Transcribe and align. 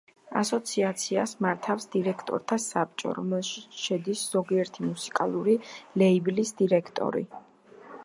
ასოციაციას 0.39 1.33
მართავს 1.45 1.85
დირექტორთა 1.97 2.59
საბჭო, 2.65 3.13
რომელშიც 3.19 3.77
შედის 3.83 4.27
ზოგიერთი 4.35 4.89
მუსიკალური 4.89 5.57
ლეიბლის 6.05 6.59
დირექტორი. 6.65 7.29